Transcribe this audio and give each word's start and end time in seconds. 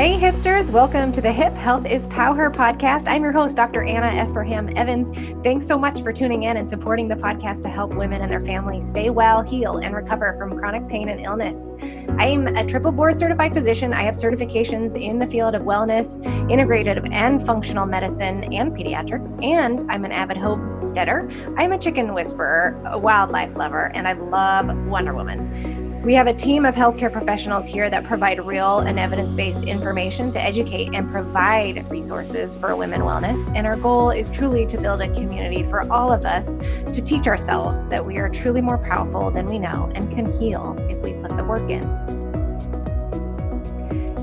Hey, 0.00 0.18
hipsters, 0.18 0.70
welcome 0.70 1.12
to 1.12 1.20
the 1.20 1.30
Hip 1.30 1.52
Health 1.52 1.84
is 1.84 2.08
PowHer 2.08 2.50
podcast. 2.54 3.06
I'm 3.06 3.22
your 3.22 3.32
host, 3.32 3.54
Dr. 3.54 3.82
Anna 3.82 4.06
Esperham 4.06 4.74
Evans. 4.74 5.10
Thanks 5.44 5.66
so 5.66 5.76
much 5.76 6.02
for 6.02 6.10
tuning 6.10 6.44
in 6.44 6.56
and 6.56 6.66
supporting 6.66 7.06
the 7.06 7.16
podcast 7.16 7.60
to 7.64 7.68
help 7.68 7.92
women 7.92 8.22
and 8.22 8.30
their 8.30 8.42
families 8.42 8.88
stay 8.88 9.10
well, 9.10 9.42
heal, 9.42 9.76
and 9.76 9.94
recover 9.94 10.34
from 10.38 10.58
chronic 10.58 10.88
pain 10.88 11.10
and 11.10 11.20
illness. 11.26 11.74
I'm 12.18 12.46
a 12.46 12.64
triple 12.64 12.92
board 12.92 13.18
certified 13.18 13.52
physician. 13.52 13.92
I 13.92 14.04
have 14.04 14.14
certifications 14.14 14.98
in 14.98 15.18
the 15.18 15.26
field 15.26 15.54
of 15.54 15.64
wellness, 15.64 16.16
integrative 16.48 17.06
and 17.12 17.44
functional 17.44 17.84
medicine, 17.84 18.54
and 18.54 18.74
pediatrics, 18.74 19.36
and 19.44 19.84
I'm 19.90 20.06
an 20.06 20.12
avid 20.12 20.38
homesteader. 20.38 21.30
I'm 21.58 21.72
a 21.72 21.78
chicken 21.78 22.14
whisperer, 22.14 22.82
a 22.86 22.98
wildlife 22.98 23.54
lover, 23.54 23.92
and 23.94 24.08
I 24.08 24.14
love 24.14 24.74
Wonder 24.86 25.12
Woman. 25.12 25.89
We 26.02 26.14
have 26.14 26.26
a 26.26 26.32
team 26.32 26.64
of 26.64 26.74
healthcare 26.74 27.12
professionals 27.12 27.66
here 27.66 27.90
that 27.90 28.04
provide 28.04 28.42
real 28.42 28.78
and 28.78 28.98
evidence 28.98 29.34
based 29.34 29.64
information 29.64 30.30
to 30.32 30.40
educate 30.40 30.94
and 30.94 31.10
provide 31.10 31.84
resources 31.90 32.56
for 32.56 32.74
women 32.74 33.02
wellness. 33.02 33.54
And 33.54 33.66
our 33.66 33.76
goal 33.76 34.08
is 34.10 34.30
truly 34.30 34.64
to 34.68 34.80
build 34.80 35.02
a 35.02 35.12
community 35.12 35.62
for 35.64 35.92
all 35.92 36.10
of 36.10 36.24
us 36.24 36.56
to 36.94 37.02
teach 37.02 37.26
ourselves 37.26 37.86
that 37.88 38.04
we 38.04 38.16
are 38.16 38.30
truly 38.30 38.62
more 38.62 38.78
powerful 38.78 39.30
than 39.30 39.44
we 39.44 39.58
know 39.58 39.92
and 39.94 40.10
can 40.10 40.24
heal 40.40 40.74
if 40.88 40.96
we 41.02 41.12
put 41.12 41.36
the 41.36 41.44
work 41.44 41.68
in. 41.68 41.84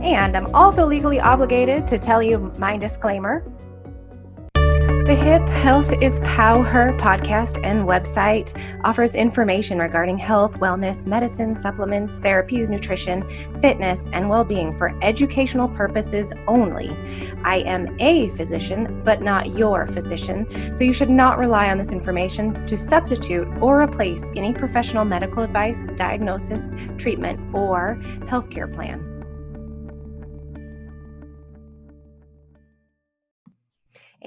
And 0.01 0.35
I'm 0.35 0.47
also 0.55 0.83
legally 0.83 1.19
obligated 1.19 1.85
to 1.89 1.99
tell 1.99 2.23
you 2.23 2.51
my 2.57 2.77
disclaimer. 2.77 3.43
The 5.07 5.15
Hip 5.15 5.47
Health 5.47 5.89
is 6.01 6.19
PowHer 6.19 6.99
podcast 6.99 7.65
and 7.65 7.87
website 7.87 8.51
offers 8.83 9.15
information 9.15 9.79
regarding 9.79 10.17
health, 10.17 10.59
wellness, 10.59 11.07
medicine, 11.07 11.55
supplements, 11.55 12.15
therapies, 12.15 12.67
nutrition, 12.67 13.23
fitness, 13.61 14.09
and 14.11 14.27
well 14.27 14.43
being 14.43 14.77
for 14.77 14.93
educational 15.01 15.69
purposes 15.69 16.33
only. 16.45 16.89
I 17.45 17.59
am 17.59 17.95
a 18.01 18.31
physician, 18.31 19.01
but 19.05 19.21
not 19.21 19.55
your 19.55 19.87
physician, 19.87 20.75
so 20.75 20.83
you 20.83 20.91
should 20.91 21.09
not 21.09 21.37
rely 21.37 21.69
on 21.69 21.77
this 21.77 21.93
information 21.93 22.53
to 22.65 22.77
substitute 22.77 23.47
or 23.61 23.81
replace 23.81 24.29
any 24.35 24.51
professional 24.51 25.05
medical 25.05 25.41
advice, 25.41 25.87
diagnosis, 25.95 26.73
treatment, 26.97 27.39
or 27.55 27.97
healthcare 28.25 28.69
plan. 28.73 29.06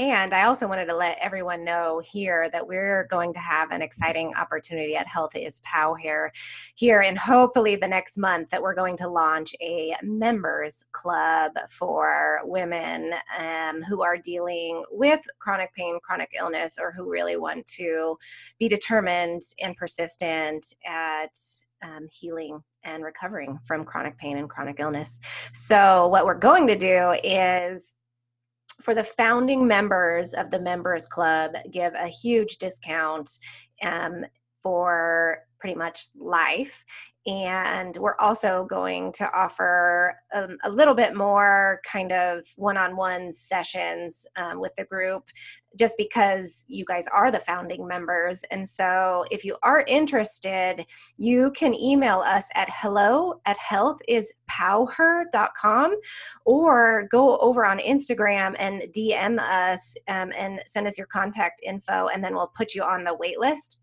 And 0.01 0.33
I 0.33 0.45
also 0.45 0.67
wanted 0.67 0.87
to 0.87 0.97
let 0.97 1.19
everyone 1.21 1.63
know 1.63 2.01
here 2.03 2.49
that 2.55 2.67
we're 2.67 3.07
going 3.11 3.35
to 3.35 3.39
have 3.39 3.71
an 3.71 3.83
exciting 3.83 4.33
opportunity 4.35 4.97
at 4.97 5.07
Health 5.07 5.37
is 5.37 5.61
PowHer, 5.61 6.31
here, 6.75 7.01
and 7.01 7.19
hopefully 7.19 7.77
the 7.77 7.87
next 7.87 8.17
month 8.17 8.49
that 8.49 8.63
we're 8.63 8.75
going 8.75 8.97
to 8.97 9.09
launch 9.09 9.55
a 9.61 9.95
members 10.03 10.87
club 10.93 11.53
for 11.69 12.41
women 12.45 13.13
um, 13.39 13.83
who 13.83 14.01
are 14.01 14.17
dealing 14.17 14.83
with 14.91 15.21
chronic 15.39 15.71
pain, 15.75 15.99
chronic 16.03 16.31
illness, 16.35 16.79
or 16.81 16.93
who 16.93 17.11
really 17.11 17.37
want 17.37 17.67
to 17.67 18.17
be 18.59 18.69
determined 18.69 19.43
and 19.61 19.77
persistent 19.77 20.65
at 20.87 21.39
um, 21.83 22.09
healing 22.11 22.59
and 22.85 23.05
recovering 23.05 23.59
from 23.67 23.85
chronic 23.85 24.17
pain 24.17 24.39
and 24.39 24.49
chronic 24.49 24.81
illness. 24.81 25.21
So, 25.53 26.09
what 26.09 26.25
we're 26.25 26.39
going 26.39 26.67
to 26.69 26.79
do 26.79 27.15
is 27.23 27.97
for 28.81 28.95
the 28.95 29.05
founding 29.05 29.67
members 29.67 30.35
of 30.35 30.51
the 30.51 30.61
members 30.61 31.07
club 31.07 31.53
give 31.71 31.95
a 31.95 32.07
huge 32.07 32.59
discount 32.59 33.31
um, 33.83 34.25
for 34.63 35.39
pretty 35.59 35.77
much 35.77 36.09
life 36.19 36.85
and 37.27 37.97
we're 37.97 38.19
also 38.19 38.67
going 38.69 39.13
to 39.13 39.31
offer 39.33 40.15
um, 40.33 40.59
a 40.65 40.71
little 40.71 40.95
bit 40.95 41.15
more 41.15 41.81
kind 41.91 42.13
of 42.13 42.45
one-on-one 42.57 43.33
sessions 43.33 44.27
um, 44.37 44.61
with 44.61 44.73
the 44.77 44.85
group 44.85 45.25
just 45.79 45.97
because 45.97 46.65
you 46.67 46.85
guys 46.85 47.07
are 47.07 47.31
the 47.31 47.39
founding 47.39 47.87
members. 47.87 48.43
And 48.51 48.69
so 48.69 49.25
if 49.31 49.45
you 49.45 49.57
are 49.63 49.85
interested 49.87 50.85
you 51.17 51.51
can 51.53 51.73
email 51.75 52.19
us 52.21 52.49
at 52.55 52.69
hello 52.71 53.41
at 53.47 53.57
healthispowher.com 53.59 55.97
or 56.45 57.09
go 57.11 57.39
over 57.39 57.65
on 57.65 57.79
instagram 57.79 58.55
and 58.59 58.83
dm 58.97 59.41
us 59.41 59.97
um, 60.09 60.31
and 60.37 60.61
send 60.67 60.87
us 60.87 60.99
your 60.99 61.09
contact 61.09 61.61
info 61.65 62.09
and 62.09 62.25
then 62.25 62.35
we'll 62.35 62.53
put 62.57 62.75
you 62.75 62.83
on 62.83 63.05
the 63.05 63.15
wait 63.15 63.39
list 63.39 63.80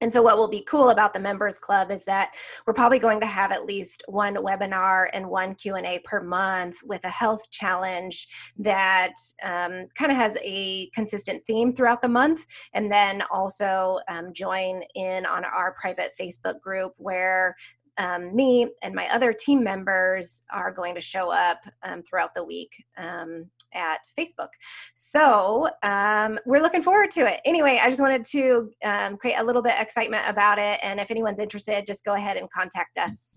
and 0.00 0.12
so, 0.12 0.22
what 0.22 0.38
will 0.38 0.48
be 0.48 0.62
cool 0.62 0.90
about 0.90 1.12
the 1.12 1.20
members 1.20 1.58
club 1.58 1.90
is 1.90 2.04
that 2.04 2.34
we're 2.66 2.74
probably 2.74 2.98
going 2.98 3.20
to 3.20 3.26
have 3.26 3.50
at 3.50 3.64
least 3.64 4.04
one 4.06 4.36
webinar 4.36 5.08
and 5.12 5.28
one 5.28 5.54
Q 5.54 5.74
and 5.74 5.86
A 5.86 5.98
per 6.00 6.22
month 6.22 6.76
with 6.84 7.04
a 7.04 7.10
health 7.10 7.50
challenge 7.50 8.28
that 8.58 9.14
um, 9.42 9.86
kind 9.96 10.12
of 10.12 10.16
has 10.16 10.38
a 10.42 10.88
consistent 10.94 11.44
theme 11.46 11.74
throughout 11.74 12.00
the 12.00 12.08
month, 12.08 12.46
and 12.74 12.90
then 12.92 13.22
also 13.32 13.98
um, 14.08 14.32
join 14.32 14.82
in 14.94 15.26
on 15.26 15.44
our 15.44 15.74
private 15.80 16.12
Facebook 16.18 16.60
group 16.60 16.92
where 16.96 17.56
um, 17.98 18.34
me 18.34 18.68
and 18.82 18.94
my 18.94 19.08
other 19.08 19.32
team 19.32 19.64
members 19.64 20.44
are 20.52 20.70
going 20.70 20.94
to 20.94 21.00
show 21.00 21.30
up 21.30 21.60
um, 21.82 22.02
throughout 22.04 22.32
the 22.34 22.44
week 22.44 22.70
um, 22.96 23.50
at 23.74 24.00
Facebook. 24.18 24.48
So 24.94 25.68
um, 25.82 26.38
we're 26.46 26.62
looking 26.62 26.82
forward 26.82 27.10
to 27.12 27.30
it. 27.30 27.40
Anyway, 27.44 27.80
I 27.82 27.88
just 27.88 28.00
wanted 28.00 28.24
to 28.26 28.70
um, 28.84 29.16
create 29.16 29.36
a 29.38 29.44
little 29.44 29.62
bit 29.62 29.74
of 29.74 29.80
excitement 29.80 30.24
about 30.26 30.58
it. 30.58 30.80
And 30.82 31.00
if 31.00 31.10
anyone's 31.10 31.40
interested, 31.40 31.86
just 31.86 32.04
go 32.04 32.14
ahead 32.14 32.36
and 32.36 32.50
contact 32.50 32.98
us. 32.98 33.34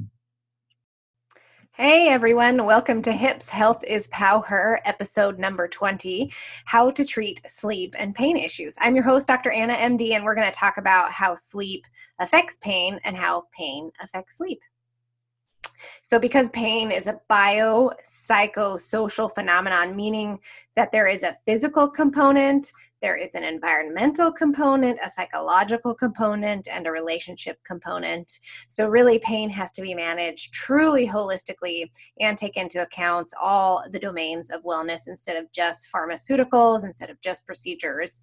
Hey 1.73 2.09
everyone, 2.09 2.65
welcome 2.65 3.01
to 3.01 3.13
Hips 3.13 3.49
Health 3.49 3.81
is 3.85 4.09
PowHer, 4.09 4.79
episode 4.83 5.39
number 5.39 5.69
20 5.69 6.31
How 6.65 6.91
to 6.91 7.05
Treat 7.05 7.41
Sleep 7.47 7.95
and 7.97 8.13
Pain 8.13 8.35
Issues. 8.35 8.75
I'm 8.79 8.93
your 8.93 9.05
host, 9.05 9.25
Dr. 9.25 9.51
Anna 9.51 9.73
MD, 9.73 10.11
and 10.11 10.25
we're 10.25 10.35
going 10.35 10.51
to 10.51 10.59
talk 10.59 10.75
about 10.77 11.13
how 11.13 11.33
sleep 11.33 11.85
affects 12.19 12.57
pain 12.57 12.99
and 13.05 13.15
how 13.15 13.45
pain 13.57 13.89
affects 14.01 14.37
sleep. 14.37 14.61
So, 16.03 16.19
because 16.19 16.49
pain 16.49 16.91
is 16.91 17.07
a 17.07 17.19
biopsychosocial 17.29 19.33
phenomenon, 19.33 19.95
meaning 19.95 20.39
that 20.75 20.91
there 20.91 21.07
is 21.07 21.23
a 21.23 21.37
physical 21.45 21.89
component, 21.89 22.71
there 23.01 23.15
is 23.15 23.33
an 23.33 23.43
environmental 23.43 24.31
component, 24.31 24.99
a 25.03 25.09
psychological 25.09 25.95
component, 25.95 26.67
and 26.67 26.85
a 26.85 26.91
relationship 26.91 27.57
component. 27.65 28.31
So, 28.69 28.87
really, 28.87 29.19
pain 29.19 29.49
has 29.49 29.71
to 29.73 29.81
be 29.81 29.93
managed 29.93 30.53
truly 30.53 31.07
holistically 31.07 31.89
and 32.19 32.37
take 32.37 32.57
into 32.57 32.81
account 32.81 33.31
all 33.41 33.83
the 33.91 33.99
domains 33.99 34.51
of 34.51 34.63
wellness 34.63 35.07
instead 35.07 35.37
of 35.37 35.51
just 35.51 35.87
pharmaceuticals, 35.93 36.83
instead 36.83 37.09
of 37.09 37.19
just 37.21 37.45
procedures 37.45 38.21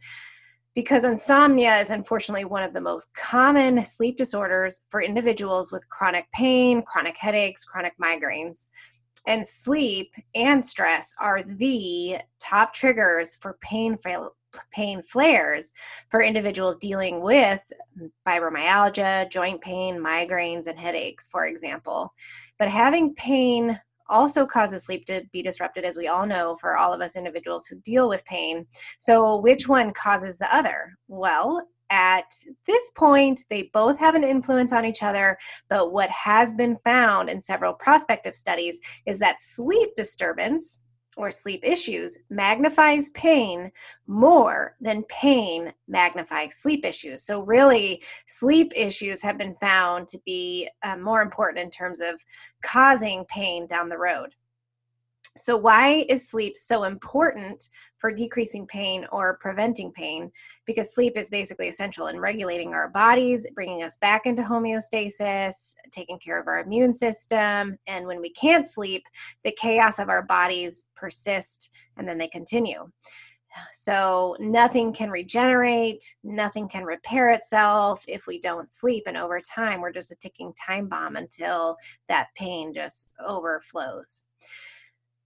because 0.79 1.03
insomnia 1.03 1.81
is 1.81 1.91
unfortunately 1.91 2.45
one 2.45 2.63
of 2.63 2.73
the 2.73 2.81
most 2.81 3.13
common 3.13 3.85
sleep 3.85 4.17
disorders 4.17 4.85
for 4.91 5.03
individuals 5.03 5.73
with 5.73 5.83
chronic 5.89 6.31
pain, 6.31 6.83
chronic 6.83 7.17
headaches, 7.17 7.65
chronic 7.65 7.95
migraines. 8.01 8.69
And 9.27 9.45
sleep 9.45 10.13
and 10.37 10.65
stress 10.65 11.13
are 11.21 11.43
the 11.43 12.19
top 12.39 12.75
triggers 12.75 13.35
for 13.35 13.59
pain 13.61 13.99
pain 14.71 15.03
flares 15.03 15.73
for 16.13 16.23
individuals 16.23 16.79
dealing 16.79 17.23
with 17.23 17.61
fibromyalgia, 18.25 19.29
joint 19.33 19.61
pain, 19.61 19.99
migraines, 19.99 20.69
and 20.69 20.79
headaches, 20.79 21.27
for 21.27 21.47
example. 21.47 22.15
But 22.57 22.69
having 22.69 23.17
pain 23.17 23.81
also 24.09 24.47
causes 24.47 24.85
sleep 24.85 25.07
to 25.07 25.23
be 25.33 25.43
disrupted, 25.43 25.85
as 25.85 25.97
we 25.97 26.09
all 26.09 26.27
know, 26.27 26.57
for 26.61 26.77
all 26.77 26.93
of 26.93 27.01
us 27.01 27.17
individuals 27.17 27.67
who 27.67 27.77
deal 27.81 28.09
with 28.09 28.25
pain. 28.25 28.67
So, 28.99 29.37
which 29.37 29.69
one 29.69 29.93
causes 29.93 30.39
the 30.39 30.55
other? 30.55 30.93
Well, 31.09 31.67
at 31.91 32.31
this 32.67 32.91
point, 32.97 33.45
they 33.49 33.71
both 33.73 33.99
have 33.99 34.15
an 34.15 34.25
influence 34.25 34.73
on 34.73 34.85
each 34.85 35.03
other. 35.03 35.39
But 35.71 35.93
what 35.93 36.11
has 36.11 36.53
been 36.53 36.77
found 36.85 37.31
in 37.31 37.41
several 37.41 37.73
prospective 37.73 38.37
studies 38.37 38.79
is 39.07 39.19
that 39.21 39.41
sleep 39.41 39.91
disturbance 39.97 40.83
or 41.19 41.31
sleep 41.33 41.61
issues 41.65 42.19
magnifies 42.31 43.11
pain 43.11 43.71
more 44.07 44.77
than 44.81 45.03
pain 45.05 45.73
magnifies 45.89 46.57
sleep 46.57 46.87
issues. 46.87 47.25
So, 47.25 47.43
really, 47.43 48.03
sleep 48.27 48.73
issues 48.75 49.21
have 49.23 49.37
been 49.37 49.57
found 49.61 50.09
to 50.09 50.19
be 50.25 50.69
uh, 50.83 50.97
more 50.97 51.21
important 51.21 51.59
in 51.59 51.71
terms 51.71 52.01
of 52.01 52.25
causing 52.63 53.25
pain 53.25 53.67
down 53.67 53.89
the 53.89 53.99
road. 53.99 54.35
So, 55.37 55.57
why 55.57 56.07
is 56.09 56.29
sleep 56.29 56.57
so 56.57 56.85
important 56.85 57.69
for 57.99 58.13
decreasing 58.13 58.67
pain 58.67 59.07
or 59.13 59.39
preventing 59.39 59.93
pain? 59.93 60.31
Because 60.67 60.95
sleep 60.95 61.17
is 61.17 61.31
basically 61.31 61.69
essential 61.69 62.09
in 62.09 62.19
regulating 62.19 62.75
our 62.75 62.89
bodies, 62.89 63.47
bringing 63.55 63.83
us 63.83 63.97
back 63.99 64.27
into 64.27 64.43
homeostasis, 64.43 65.75
taking 65.91 66.19
care 66.19 66.41
of 66.41 66.49
our 66.49 66.61
immune 66.61 66.93
system. 66.93 67.79
And 67.87 68.07
when 68.07 68.21
we 68.21 68.31
can't 68.31 68.69
sleep, 68.69 69.05
the 69.45 69.53
chaos 69.53 69.99
of 69.99 70.09
our 70.09 70.23
bodies 70.23 70.87
persist 70.97 71.71
and 71.97 72.09
then 72.09 72.19
they 72.19 72.29
continue. 72.29 72.91
So, 73.73 74.37
nothing 74.41 74.93
can 74.93 75.11
regenerate, 75.11 76.05
nothing 76.23 76.69
can 76.69 76.85
repair 76.85 77.31
itself 77.31 78.05
if 78.07 78.27
we 78.27 78.41
don't 78.41 78.73
sleep. 78.73 79.05
And 79.07 79.17
over 79.17 79.41
time, 79.41 79.81
we're 79.81 79.93
just 79.93 80.11
a 80.11 80.17
ticking 80.17 80.53
time 80.55 80.89
bomb 80.89 81.17
until 81.17 81.77
that 82.09 82.29
pain 82.35 82.75
just 82.75 83.17
overflows. 83.27 84.25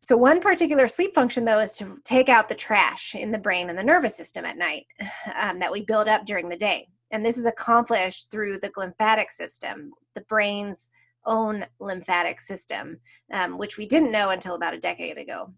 So, 0.05 0.17
one 0.17 0.41
particular 0.41 0.89
sleep 0.89 1.15
function, 1.15 1.45
though, 1.45 1.61
is 1.61 1.73
to 1.79 1.99
take 2.05 2.29
out 2.29 2.49
the 2.49 2.57
trash 2.57 3.15
in 3.15 3.31
the 3.31 3.39
brain 3.39 3.71
and 3.71 3.79
the 3.79 3.85
nervous 3.85 4.17
system 4.17 4.45
at 4.45 4.59
night 4.59 4.87
um, 5.39 5.61
that 5.61 5.71
we 5.71 5.85
build 5.85 6.09
up 6.09 6.27
during 6.27 6.49
the 6.49 6.57
day. 6.57 6.89
And 7.13 7.25
this 7.25 7.39
is 7.39 7.47
accomplished 7.47 8.31
through 8.31 8.59
the 8.59 8.73
lymphatic 8.77 9.31
system, 9.31 9.93
the 10.15 10.23
brain's 10.23 10.91
own 11.25 11.67
lymphatic 11.79 12.41
system, 12.41 12.99
um, 13.33 13.59
which 13.59 13.77
we 13.77 13.87
didn't 13.87 14.11
know 14.11 14.31
until 14.31 14.57
about 14.57 14.75
a 14.75 14.81
decade 14.81 15.19
ago. 15.19 15.53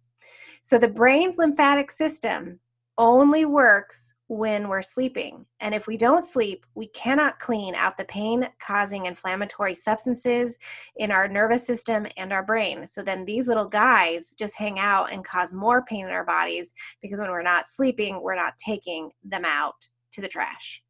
So, 0.62 0.78
the 0.78 0.88
brain's 0.88 1.38
lymphatic 1.38 1.90
system 1.90 2.60
only 2.98 3.46
works 3.46 4.13
when 4.28 4.68
we're 4.68 4.82
sleeping. 4.82 5.44
And 5.60 5.74
if 5.74 5.86
we 5.86 5.96
don't 5.96 6.24
sleep, 6.24 6.64
we 6.74 6.86
cannot 6.88 7.38
clean 7.38 7.74
out 7.74 7.98
the 7.98 8.04
pain 8.04 8.48
causing 8.58 9.06
inflammatory 9.06 9.74
substances 9.74 10.58
in 10.96 11.10
our 11.10 11.28
nervous 11.28 11.66
system 11.66 12.06
and 12.16 12.32
our 12.32 12.42
brain. 12.42 12.86
So 12.86 13.02
then 13.02 13.24
these 13.24 13.48
little 13.48 13.68
guys 13.68 14.30
just 14.30 14.56
hang 14.56 14.78
out 14.78 15.12
and 15.12 15.24
cause 15.24 15.52
more 15.52 15.82
pain 15.84 16.06
in 16.06 16.10
our 16.10 16.24
bodies 16.24 16.72
because 17.02 17.20
when 17.20 17.30
we're 17.30 17.42
not 17.42 17.66
sleeping, 17.66 18.22
we're 18.22 18.34
not 18.34 18.56
taking 18.56 19.10
them 19.22 19.44
out 19.44 19.86
to 20.12 20.20
the 20.20 20.28
trash. 20.28 20.82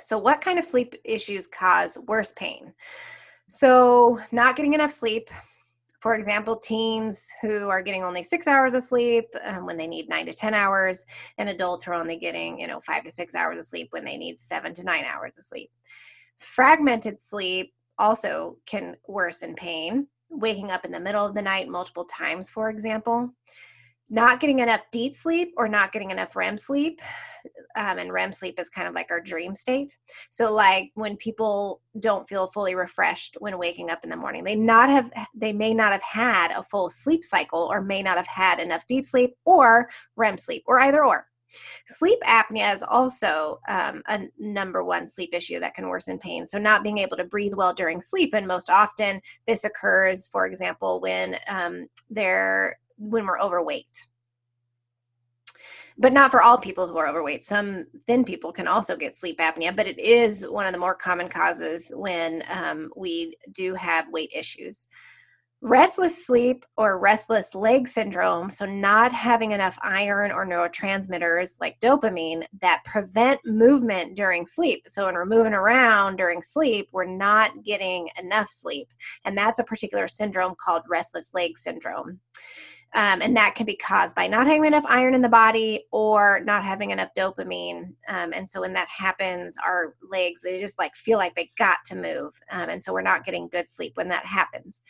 So, 0.00 0.16
what 0.16 0.40
kind 0.40 0.60
of 0.60 0.64
sleep 0.64 0.94
issues 1.02 1.48
cause 1.48 1.98
worse 2.06 2.32
pain? 2.32 2.72
So, 3.48 4.20
not 4.30 4.54
getting 4.54 4.74
enough 4.74 4.92
sleep, 4.92 5.28
for 6.00 6.14
example, 6.14 6.56
teens 6.56 7.28
who 7.42 7.68
are 7.68 7.82
getting 7.82 8.04
only 8.04 8.22
six 8.22 8.46
hours 8.46 8.74
of 8.74 8.82
sleep 8.82 9.26
um, 9.44 9.66
when 9.66 9.76
they 9.76 9.86
need 9.86 10.08
nine 10.08 10.26
to 10.26 10.32
10 10.32 10.54
hours, 10.54 11.04
and 11.38 11.48
adults 11.48 11.84
who 11.84 11.90
are 11.90 11.94
only 11.94 12.16
getting, 12.16 12.60
you 12.60 12.66
know, 12.66 12.80
five 12.86 13.04
to 13.04 13.10
six 13.10 13.34
hours 13.34 13.58
of 13.58 13.64
sleep 13.64 13.88
when 13.90 14.04
they 14.04 14.16
need 14.16 14.38
seven 14.38 14.72
to 14.74 14.84
nine 14.84 15.04
hours 15.04 15.36
of 15.36 15.44
sleep. 15.44 15.70
Fragmented 16.38 17.20
sleep 17.20 17.72
also 17.98 18.56
can 18.64 18.96
worsen 19.08 19.54
pain, 19.54 20.06
waking 20.30 20.70
up 20.70 20.84
in 20.84 20.92
the 20.92 21.00
middle 21.00 21.26
of 21.26 21.34
the 21.34 21.42
night 21.42 21.68
multiple 21.68 22.04
times, 22.04 22.48
for 22.48 22.70
example 22.70 23.32
not 24.10 24.40
getting 24.40 24.60
enough 24.60 24.82
deep 24.90 25.14
sleep 25.14 25.52
or 25.56 25.68
not 25.68 25.92
getting 25.92 26.10
enough 26.10 26.34
REM 26.34 26.56
sleep. 26.58 27.00
Um, 27.76 27.98
and 27.98 28.12
REM 28.12 28.32
sleep 28.32 28.58
is 28.58 28.68
kind 28.68 28.88
of 28.88 28.94
like 28.94 29.10
our 29.10 29.20
dream 29.20 29.54
state. 29.54 29.96
So, 30.30 30.52
like 30.52 30.90
when 30.94 31.16
people 31.16 31.80
don't 32.00 32.28
feel 32.28 32.48
fully 32.48 32.74
refreshed 32.74 33.36
when 33.40 33.58
waking 33.58 33.90
up 33.90 34.00
in 34.04 34.10
the 34.10 34.16
morning, 34.16 34.44
they 34.44 34.54
not 34.54 34.88
have 34.90 35.10
they 35.34 35.52
may 35.52 35.74
not 35.74 35.92
have 35.92 36.02
had 36.02 36.50
a 36.50 36.62
full 36.62 36.90
sleep 36.90 37.24
cycle, 37.24 37.68
or 37.70 37.80
may 37.80 38.02
not 38.02 38.16
have 38.16 38.26
had 38.26 38.58
enough 38.58 38.86
deep 38.86 39.04
sleep 39.04 39.34
or 39.44 39.88
REM 40.16 40.38
sleep, 40.38 40.64
or 40.66 40.80
either 40.80 41.04
or. 41.04 41.26
Sleep 41.86 42.18
apnea 42.26 42.74
is 42.74 42.82
also 42.82 43.58
um, 43.68 44.02
a 44.08 44.28
number 44.38 44.84
one 44.84 45.06
sleep 45.06 45.30
issue 45.32 45.58
that 45.60 45.74
can 45.74 45.88
worsen 45.88 46.18
pain. 46.18 46.46
So, 46.46 46.58
not 46.58 46.82
being 46.82 46.98
able 46.98 47.16
to 47.16 47.24
breathe 47.24 47.54
well 47.54 47.72
during 47.72 48.00
sleep, 48.00 48.34
and 48.34 48.46
most 48.46 48.70
often 48.70 49.20
this 49.46 49.64
occurs, 49.64 50.26
for 50.26 50.46
example, 50.46 51.00
when 51.00 51.38
um, 51.48 51.86
they're 52.10 52.78
when 52.98 53.26
we're 53.26 53.40
overweight 53.40 54.06
but 55.98 56.12
not 56.12 56.30
for 56.30 56.42
all 56.42 56.56
people 56.56 56.86
who 56.86 56.96
are 56.96 57.08
overweight. 57.08 57.44
Some 57.44 57.86
thin 58.06 58.24
people 58.24 58.52
can 58.52 58.68
also 58.68 58.96
get 58.96 59.18
sleep 59.18 59.38
apnea, 59.38 59.74
but 59.74 59.88
it 59.88 59.98
is 59.98 60.48
one 60.48 60.66
of 60.66 60.72
the 60.72 60.78
more 60.78 60.94
common 60.94 61.28
causes 61.28 61.92
when 61.96 62.44
um, 62.48 62.90
we 62.96 63.36
do 63.52 63.74
have 63.74 64.08
weight 64.10 64.30
issues. 64.32 64.88
Restless 65.60 66.24
sleep 66.24 66.64
or 66.76 67.00
restless 67.00 67.52
leg 67.52 67.88
syndrome, 67.88 68.48
so 68.48 68.64
not 68.64 69.12
having 69.12 69.50
enough 69.50 69.76
iron 69.82 70.30
or 70.30 70.46
neurotransmitters 70.46 71.54
like 71.60 71.80
dopamine 71.80 72.44
that 72.60 72.84
prevent 72.84 73.40
movement 73.44 74.14
during 74.14 74.46
sleep. 74.46 74.84
So 74.86 75.06
when 75.06 75.14
we're 75.14 75.26
moving 75.26 75.54
around 75.54 76.14
during 76.14 76.42
sleep, 76.42 76.88
we're 76.92 77.06
not 77.06 77.64
getting 77.64 78.08
enough 78.22 78.50
sleep. 78.52 78.86
And 79.24 79.36
that's 79.36 79.58
a 79.58 79.64
particular 79.64 80.06
syndrome 80.06 80.54
called 80.64 80.82
restless 80.88 81.34
leg 81.34 81.58
syndrome. 81.58 82.20
Um, 82.94 83.20
and 83.20 83.36
that 83.36 83.54
can 83.54 83.66
be 83.66 83.76
caused 83.76 84.16
by 84.16 84.26
not 84.28 84.46
having 84.46 84.64
enough 84.64 84.84
iron 84.88 85.14
in 85.14 85.20
the 85.20 85.28
body 85.28 85.84
or 85.92 86.40
not 86.44 86.64
having 86.64 86.90
enough 86.90 87.10
dopamine. 87.16 87.92
Um, 88.08 88.32
and 88.32 88.48
so 88.48 88.62
when 88.62 88.72
that 88.72 88.88
happens, 88.88 89.56
our 89.64 89.94
legs, 90.02 90.42
they 90.42 90.58
just 90.60 90.78
like 90.78 90.96
feel 90.96 91.18
like 91.18 91.34
they 91.34 91.50
got 91.58 91.78
to 91.86 91.96
move. 91.96 92.32
Um, 92.50 92.70
and 92.70 92.82
so 92.82 92.92
we're 92.92 93.02
not 93.02 93.24
getting 93.24 93.48
good 93.48 93.68
sleep 93.68 93.92
when 93.96 94.08
that 94.08 94.24
happens. 94.24 94.82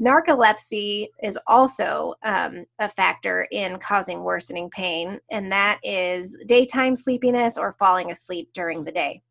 Narcolepsy 0.00 1.08
is 1.22 1.38
also 1.46 2.14
um, 2.22 2.64
a 2.78 2.88
factor 2.88 3.46
in 3.52 3.78
causing 3.78 4.22
worsening 4.22 4.70
pain, 4.70 5.20
and 5.30 5.52
that 5.52 5.78
is 5.84 6.36
daytime 6.46 6.96
sleepiness 6.96 7.58
or 7.58 7.76
falling 7.78 8.10
asleep 8.10 8.48
during 8.54 8.82
the 8.82 8.92
day. 8.92 9.22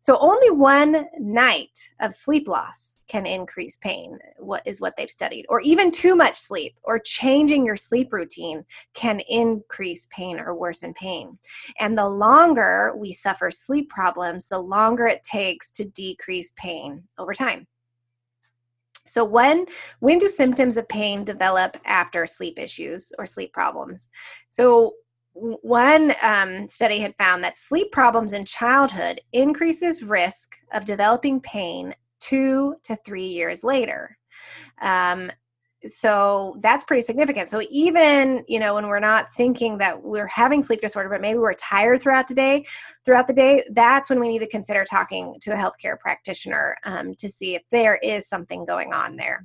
So 0.00 0.18
only 0.18 0.50
one 0.50 1.06
night 1.18 1.78
of 2.00 2.12
sleep 2.12 2.48
loss 2.48 2.96
can 3.08 3.26
increase 3.26 3.76
pain, 3.76 4.18
what 4.38 4.62
is 4.64 4.80
what 4.80 4.96
they've 4.96 5.10
studied. 5.10 5.44
Or 5.48 5.60
even 5.60 5.90
too 5.90 6.16
much 6.16 6.38
sleep 6.38 6.74
or 6.82 6.98
changing 6.98 7.66
your 7.66 7.76
sleep 7.76 8.12
routine 8.12 8.64
can 8.94 9.20
increase 9.28 10.08
pain 10.10 10.40
or 10.40 10.54
worsen 10.54 10.94
pain. 10.94 11.38
And 11.78 11.96
the 11.96 12.08
longer 12.08 12.94
we 12.96 13.12
suffer 13.12 13.50
sleep 13.50 13.90
problems, 13.90 14.48
the 14.48 14.58
longer 14.58 15.06
it 15.06 15.22
takes 15.22 15.70
to 15.72 15.84
decrease 15.84 16.52
pain 16.56 17.04
over 17.18 17.34
time. 17.34 17.66
So 19.06 19.24
when 19.24 19.66
when 20.00 20.18
do 20.18 20.28
symptoms 20.28 20.76
of 20.76 20.88
pain 20.88 21.24
develop 21.24 21.76
after 21.84 22.26
sleep 22.26 22.58
issues 22.58 23.12
or 23.18 23.26
sleep 23.26 23.52
problems? 23.52 24.10
So 24.48 24.94
one 25.34 26.14
um, 26.22 26.68
study 26.68 26.98
had 26.98 27.14
found 27.16 27.42
that 27.42 27.58
sleep 27.58 27.90
problems 27.90 28.32
in 28.32 28.44
childhood 28.44 29.20
increases 29.32 30.02
risk 30.02 30.56
of 30.72 30.84
developing 30.84 31.40
pain 31.40 31.94
two 32.20 32.74
to 32.84 32.96
three 33.04 33.26
years 33.26 33.64
later. 33.64 34.16
Um, 34.80 35.30
so 35.86 36.56
that's 36.60 36.84
pretty 36.84 37.00
significant. 37.02 37.48
So 37.48 37.62
even 37.70 38.44
you 38.46 38.60
know 38.60 38.74
when 38.74 38.86
we're 38.86 39.00
not 39.00 39.32
thinking 39.34 39.78
that 39.78 40.00
we're 40.00 40.28
having 40.28 40.62
sleep 40.62 40.80
disorder, 40.80 41.08
but 41.08 41.20
maybe 41.20 41.38
we're 41.38 41.54
tired 41.54 42.00
throughout 42.00 42.28
the 42.28 42.34
day, 42.34 42.64
throughout 43.04 43.26
the 43.26 43.32
day, 43.32 43.64
that's 43.72 44.08
when 44.08 44.20
we 44.20 44.28
need 44.28 44.38
to 44.40 44.48
consider 44.48 44.84
talking 44.84 45.36
to 45.40 45.52
a 45.52 45.56
healthcare 45.56 45.98
practitioner 45.98 46.76
um, 46.84 47.14
to 47.16 47.28
see 47.28 47.56
if 47.56 47.62
there 47.70 47.96
is 47.96 48.28
something 48.28 48.64
going 48.64 48.92
on 48.92 49.16
there. 49.16 49.44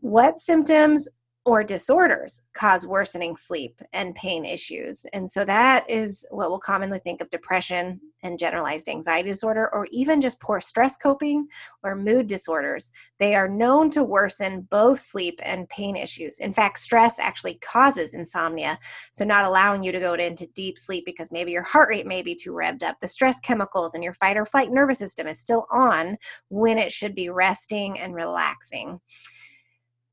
What 0.00 0.38
symptoms 0.38 1.08
or 1.48 1.64
disorders 1.64 2.44
cause 2.52 2.86
worsening 2.86 3.34
sleep 3.34 3.80
and 3.94 4.14
pain 4.14 4.44
issues. 4.44 5.06
And 5.14 5.28
so 5.28 5.46
that 5.46 5.88
is 5.88 6.26
what 6.30 6.50
we'll 6.50 6.58
commonly 6.58 6.98
think 6.98 7.22
of 7.22 7.30
depression 7.30 7.98
and 8.22 8.38
generalized 8.38 8.86
anxiety 8.86 9.30
disorder, 9.30 9.70
or 9.72 9.88
even 9.90 10.20
just 10.20 10.42
poor 10.42 10.60
stress 10.60 10.98
coping 10.98 11.46
or 11.82 11.96
mood 11.96 12.26
disorders. 12.26 12.92
They 13.18 13.34
are 13.34 13.48
known 13.48 13.88
to 13.92 14.04
worsen 14.04 14.68
both 14.70 15.00
sleep 15.00 15.40
and 15.42 15.66
pain 15.70 15.96
issues. 15.96 16.38
In 16.40 16.52
fact, 16.52 16.80
stress 16.80 17.18
actually 17.18 17.54
causes 17.62 18.12
insomnia. 18.12 18.78
So, 19.12 19.24
not 19.24 19.46
allowing 19.46 19.82
you 19.82 19.90
to 19.90 20.00
go 20.00 20.12
into 20.14 20.48
deep 20.48 20.78
sleep 20.78 21.06
because 21.06 21.32
maybe 21.32 21.52
your 21.52 21.62
heart 21.62 21.88
rate 21.88 22.06
may 22.06 22.20
be 22.20 22.34
too 22.34 22.52
revved 22.52 22.82
up. 22.82 22.98
The 23.00 23.08
stress 23.08 23.40
chemicals 23.40 23.94
in 23.94 24.02
your 24.02 24.12
fight 24.12 24.36
or 24.36 24.44
flight 24.44 24.70
nervous 24.70 24.98
system 24.98 25.26
is 25.26 25.40
still 25.40 25.66
on 25.70 26.18
when 26.50 26.76
it 26.76 26.92
should 26.92 27.14
be 27.14 27.30
resting 27.30 27.98
and 27.98 28.14
relaxing. 28.14 29.00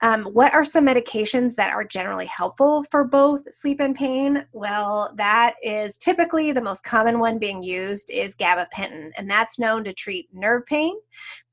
Um, 0.02 0.26
what 0.26 0.54
are 0.54 0.66
some 0.66 0.86
medications 0.86 1.56
that 1.56 1.74
are 1.74 1.84
generally 1.84 2.26
helpful 2.26 2.86
for 2.92 3.04
both 3.06 3.42
sleep 3.54 3.80
and 3.80 3.96
pain? 3.96 4.46
Well, 4.52 5.14
that 5.16 5.56
is 5.64 5.98
typically 5.98 6.52
the 6.52 6.62
most 6.62 6.84
common 6.84 7.20
one 7.20 7.40
being 7.40 7.64
used 7.64 8.10
is 8.10 8.36
gabapentin, 8.36 9.12
and 9.18 9.30
that's 9.30 9.58
known 9.58 9.84
to 9.86 9.94
treat 9.94 10.28
nerve 10.34 10.66
pain, 10.66 10.96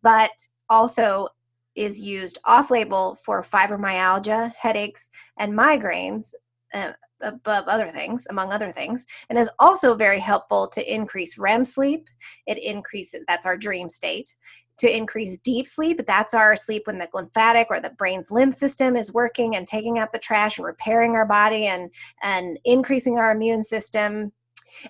but 0.03 0.33
also 0.69 1.29
is 1.75 2.01
used 2.01 2.39
off 2.45 2.71
label 2.71 3.17
for 3.25 3.43
fibromyalgia, 3.43 4.53
headaches, 4.55 5.09
and 5.39 5.53
migraines. 5.53 6.35
Uh, 6.75 6.93
above 7.23 7.69
other 7.69 7.89
things, 7.89 8.27
among 8.31 8.53
other 8.53 8.73
things, 8.73 9.07
and 9.29 9.39
is 9.39 9.49
also 9.59 9.95
very 9.95 10.19
helpful 10.19 10.67
to 10.67 10.93
increase 10.93 11.39
REM 11.39 11.65
sleep. 11.65 12.09
It 12.47 12.59
increases, 12.59 13.23
that's 13.29 13.47
our 13.47 13.57
dream 13.57 13.89
state 13.89 14.35
to 14.79 14.97
increase 14.97 15.39
deep 15.39 15.69
sleep. 15.69 16.01
That's 16.07 16.35
our 16.35 16.57
sleep 16.57 16.87
when 16.87 16.99
the 16.99 17.09
lymphatic 17.13 17.69
or 17.71 17.81
the 17.81 17.91
brain's 17.91 18.31
lymph 18.31 18.55
system 18.55 18.97
is 18.97 19.13
working 19.13 19.57
and 19.57 19.67
taking 19.67 19.99
out 19.99 20.13
the 20.13 20.19
trash 20.19 20.59
and 20.59 20.67
repairing 20.67 21.13
our 21.13 21.27
body 21.27 21.67
and, 21.67 21.91
and 22.23 22.59
increasing 22.65 23.19
our 23.19 23.31
immune 23.31 23.63
system 23.63 24.33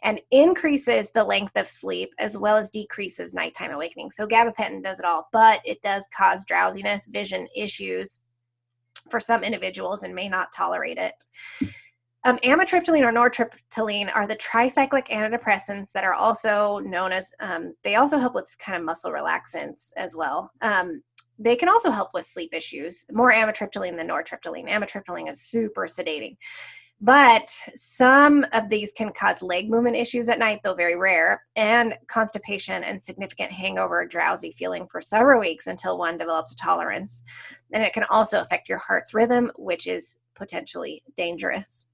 and 0.02 0.20
increases 0.30 1.10
the 1.10 1.24
length 1.24 1.56
of 1.56 1.68
sleep 1.68 2.10
as 2.18 2.36
well 2.36 2.56
as 2.56 2.70
decreases 2.70 3.34
nighttime 3.34 3.72
awakening. 3.72 4.10
So 4.10 4.26
gabapentin 4.26 4.82
does 4.82 4.98
it 4.98 5.04
all, 5.04 5.28
but 5.32 5.60
it 5.64 5.82
does 5.82 6.08
cause 6.16 6.44
drowsiness, 6.44 7.06
vision 7.06 7.46
issues 7.56 8.22
for 9.10 9.18
some 9.18 9.42
individuals 9.42 10.04
and 10.04 10.14
may 10.14 10.28
not 10.28 10.52
tolerate 10.52 10.98
it. 10.98 11.24
Um, 12.24 12.38
amitriptyline 12.38 13.02
or 13.02 13.12
nortriptyline 13.12 14.10
are 14.14 14.28
the 14.28 14.36
tricyclic 14.36 15.08
antidepressants 15.08 15.90
that 15.92 16.04
are 16.04 16.14
also 16.14 16.78
known 16.84 17.10
as, 17.10 17.34
um, 17.40 17.74
they 17.82 17.96
also 17.96 18.18
help 18.18 18.34
with 18.34 18.56
kind 18.58 18.78
of 18.78 18.84
muscle 18.84 19.10
relaxants 19.10 19.90
as 19.96 20.14
well. 20.14 20.52
Um, 20.60 21.02
they 21.38 21.56
can 21.56 21.68
also 21.68 21.90
help 21.90 22.10
with 22.14 22.24
sleep 22.26 22.54
issues, 22.54 23.04
more 23.10 23.32
amitriptyline 23.32 23.96
than 23.96 24.06
nortriptyline. 24.06 24.70
Amitriptyline 24.70 25.30
is 25.30 25.42
super 25.42 25.86
sedating. 25.86 26.36
But 27.00 27.52
some 27.74 28.46
of 28.52 28.68
these 28.68 28.92
can 28.92 29.12
cause 29.12 29.42
leg 29.42 29.68
movement 29.68 29.96
issues 29.96 30.28
at 30.28 30.38
night, 30.38 30.60
though 30.62 30.74
very 30.74 30.94
rare, 30.94 31.42
and 31.56 31.96
constipation 32.06 32.84
and 32.84 33.02
significant 33.02 33.50
hangover, 33.50 34.06
drowsy 34.06 34.52
feeling 34.52 34.86
for 34.86 35.00
several 35.00 35.40
weeks 35.40 35.66
until 35.66 35.98
one 35.98 36.16
develops 36.16 36.52
a 36.52 36.56
tolerance. 36.56 37.24
And 37.72 37.82
it 37.82 37.92
can 37.92 38.04
also 38.04 38.40
affect 38.40 38.68
your 38.68 38.78
heart's 38.78 39.14
rhythm, 39.14 39.50
which 39.56 39.88
is 39.88 40.20
potentially 40.36 41.02
dangerous. 41.16 41.88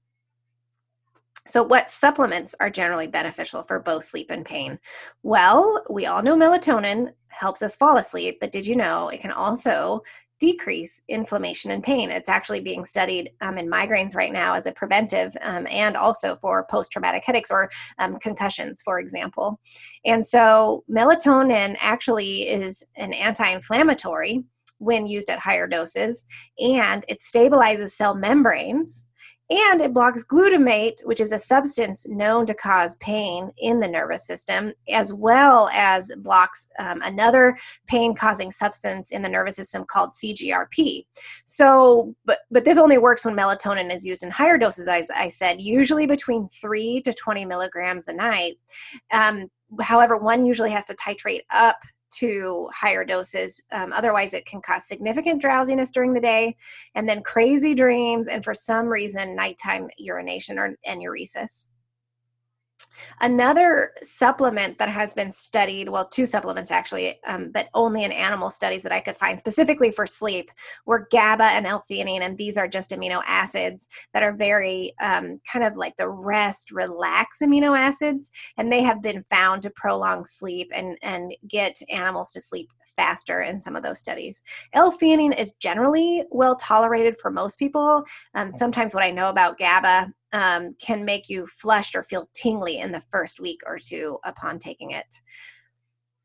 So, 1.45 1.63
what 1.63 1.89
supplements 1.89 2.53
are 2.59 2.69
generally 2.69 3.07
beneficial 3.07 3.63
for 3.63 3.79
both 3.79 4.05
sleep 4.05 4.29
and 4.29 4.45
pain? 4.45 4.79
Well, 5.23 5.83
we 5.89 6.05
all 6.05 6.21
know 6.21 6.35
melatonin 6.35 7.13
helps 7.29 7.61
us 7.61 7.75
fall 7.75 7.97
asleep, 7.97 8.37
but 8.39 8.51
did 8.51 8.65
you 8.65 8.75
know 8.75 9.09
it 9.09 9.21
can 9.21 9.31
also 9.31 10.03
decrease 10.39 11.01
inflammation 11.09 11.71
and 11.71 11.83
pain. 11.83 12.09
It's 12.09 12.29
actually 12.29 12.61
being 12.61 12.85
studied 12.85 13.31
um, 13.41 13.57
in 13.57 13.69
migraines 13.69 14.15
right 14.15 14.31
now 14.31 14.53
as 14.53 14.65
a 14.65 14.71
preventive 14.71 15.35
um, 15.41 15.67
and 15.69 15.97
also 15.97 16.37
for 16.41 16.65
post 16.69 16.91
traumatic 16.91 17.23
headaches 17.25 17.51
or 17.51 17.69
um, 17.99 18.17
concussions, 18.19 18.81
for 18.81 18.99
example. 18.99 19.59
And 20.05 20.25
so, 20.25 20.83
melatonin 20.89 21.75
actually 21.79 22.47
is 22.47 22.83
an 22.95 23.13
anti 23.13 23.49
inflammatory 23.49 24.43
when 24.77 25.05
used 25.05 25.29
at 25.29 25.39
higher 25.39 25.67
doses, 25.67 26.25
and 26.57 27.03
it 27.09 27.19
stabilizes 27.19 27.89
cell 27.89 28.15
membranes 28.15 29.08
and 29.49 29.81
it 29.81 29.93
blocks 29.93 30.23
glutamate, 30.23 31.03
which 31.05 31.19
is 31.19 31.31
a 31.31 31.39
substance 31.39 32.07
known 32.07 32.45
to 32.45 32.53
cause 32.53 32.95
pain 32.97 33.51
in 33.57 33.79
the 33.79 33.87
nervous 33.87 34.27
system, 34.27 34.73
as 34.89 35.11
well 35.11 35.69
as 35.73 36.11
blocks 36.17 36.69
um, 36.77 37.01
another 37.01 37.57
pain 37.87 38.13
causing 38.13 38.51
substance 38.51 39.11
in 39.11 39.23
the 39.23 39.29
nervous 39.29 39.55
system 39.55 39.85
called 39.85 40.11
CGRP. 40.11 41.05
So, 41.45 42.15
but, 42.25 42.39
but 42.51 42.63
this 42.63 42.77
only 42.77 42.99
works 42.99 43.25
when 43.25 43.35
melatonin 43.35 43.93
is 43.93 44.05
used 44.05 44.21
in 44.21 44.29
higher 44.29 44.57
doses, 44.57 44.87
as 44.87 45.09
I 45.09 45.29
said, 45.29 45.59
usually 45.59 46.05
between 46.05 46.47
3 46.49 47.01
to 47.01 47.13
20 47.13 47.45
milligrams 47.45 48.07
a 48.07 48.13
night. 48.13 48.59
Um, 49.11 49.49
however, 49.81 50.17
one 50.17 50.45
usually 50.45 50.71
has 50.71 50.85
to 50.85 50.95
titrate 50.95 51.41
up 51.51 51.77
to 52.11 52.69
higher 52.73 53.05
doses. 53.05 53.61
Um, 53.71 53.93
otherwise, 53.93 54.33
it 54.33 54.45
can 54.45 54.61
cause 54.61 54.85
significant 54.85 55.41
drowsiness 55.41 55.91
during 55.91 56.13
the 56.13 56.19
day 56.19 56.55
and 56.95 57.07
then 57.07 57.23
crazy 57.23 57.73
dreams, 57.73 58.27
and 58.27 58.43
for 58.43 58.53
some 58.53 58.87
reason, 58.87 59.35
nighttime 59.35 59.89
urination 59.97 60.57
or 60.57 60.75
enuresis. 60.87 61.67
Another 63.21 63.91
supplement 64.01 64.77
that 64.77 64.89
has 64.89 65.13
been 65.13 65.31
studied, 65.31 65.89
well, 65.89 66.07
two 66.07 66.25
supplements 66.25 66.71
actually, 66.71 67.19
um, 67.25 67.51
but 67.51 67.69
only 67.73 68.03
in 68.03 68.11
animal 68.11 68.49
studies 68.49 68.83
that 68.83 68.91
I 68.91 69.01
could 69.01 69.17
find 69.17 69.39
specifically 69.39 69.91
for 69.91 70.05
sleep, 70.05 70.51
were 70.85 71.07
GABA 71.11 71.43
and 71.43 71.65
L-theanine, 71.65 72.21
and 72.21 72.37
these 72.37 72.57
are 72.57 72.67
just 72.67 72.91
amino 72.91 73.21
acids 73.25 73.87
that 74.13 74.23
are 74.23 74.33
very 74.33 74.93
um, 75.01 75.39
kind 75.51 75.65
of 75.65 75.75
like 75.75 75.95
the 75.97 76.09
rest, 76.09 76.71
relax 76.71 77.39
amino 77.41 77.77
acids, 77.77 78.31
and 78.57 78.71
they 78.71 78.83
have 78.83 79.01
been 79.01 79.23
found 79.29 79.61
to 79.63 79.69
prolong 79.71 80.25
sleep 80.25 80.71
and 80.73 80.97
and 81.01 81.35
get 81.47 81.81
animals 81.89 82.31
to 82.31 82.41
sleep 82.41 82.69
faster 82.99 83.43
in 83.43 83.57
some 83.57 83.77
of 83.77 83.83
those 83.83 83.99
studies. 83.99 84.43
L-theanine 84.73 85.39
is 85.39 85.53
generally 85.53 86.25
well 86.31 86.57
tolerated 86.57 87.15
for 87.21 87.31
most 87.31 87.57
people. 87.57 88.03
Um, 88.33 88.51
sometimes 88.51 88.93
what 88.93 89.05
I 89.05 89.11
know 89.11 89.29
about 89.29 89.57
GABA 89.57 90.11
um, 90.33 90.75
can 90.81 91.05
make 91.05 91.29
you 91.29 91.47
flushed 91.47 91.95
or 91.95 92.03
feel 92.03 92.29
tingly 92.33 92.79
in 92.79 92.91
the 92.91 93.03
first 93.09 93.39
week 93.39 93.61
or 93.65 93.79
two 93.79 94.17
upon 94.25 94.59
taking 94.59 94.91
it. 94.91 95.21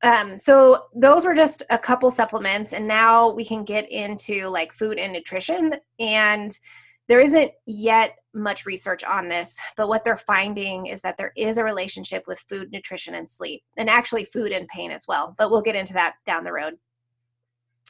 Um, 0.03 0.37
so 0.37 0.87
those 0.95 1.25
were 1.25 1.35
just 1.35 1.63
a 1.71 1.79
couple 1.79 2.11
supplements, 2.11 2.73
and 2.73 2.87
now 2.89 3.31
we 3.31 3.45
can 3.45 3.65
get 3.65 3.91
into 3.91 4.49
like 4.49 4.73
food 4.73 4.99
and 4.99 5.13
nutrition. 5.13 5.77
And 6.01 6.59
there 7.09 7.21
isn't 7.21 7.53
yet 7.67 8.17
much 8.33 8.67
research 8.67 9.05
on 9.05 9.29
this, 9.29 9.59
but 9.77 9.89
what 9.89 10.05
they're 10.05 10.17
finding 10.17 10.87
is 10.87 11.01
that 11.03 11.17
there 11.17 11.33
is 11.37 11.59
a 11.59 11.65
relationship 11.65 12.25
with 12.27 12.45
food, 12.49 12.73
nutrition, 12.73 13.15
and 13.15 13.29
sleep, 13.29 13.63
and 13.77 13.91
actually 13.91 14.25
food 14.25 14.53
and 14.53 14.67
pain 14.69 14.91
as 14.91 15.07
well. 15.07 15.35
But 15.39 15.51
we'll 15.51 15.63
get 15.63 15.77
into 15.77 15.95
that 15.95 16.15
down 16.27 16.45
the 16.45 16.53
road. 16.53 16.75